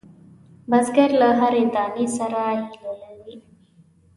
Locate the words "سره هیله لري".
2.17-3.35